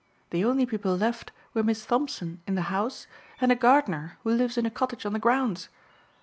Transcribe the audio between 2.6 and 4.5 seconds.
house and a gardener who